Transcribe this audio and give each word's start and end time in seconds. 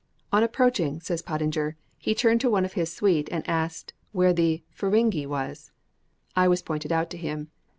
"On 0.31 0.41
approaching," 0.41 0.99
says 0.99 1.21
Pottinger, 1.21 1.75
"he 1.99 2.15
turned 2.15 2.41
to 2.41 2.49
one 2.49 2.65
of 2.65 2.73
his 2.73 2.91
suite 2.91 3.29
and 3.31 3.47
asked 3.47 3.93
where 4.13 4.33
the 4.33 4.63
'Feringhi' 4.71 5.27
was. 5.27 5.71
I 6.35 6.47
was 6.47 6.63
pointed 6.63 6.91
out 6.91 7.11
to 7.11 7.17
him. 7.17 7.51